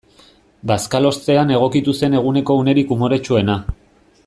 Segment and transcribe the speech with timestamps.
[0.71, 3.61] Bazkalostean egokitu zen eguneko unerik umoretsuena.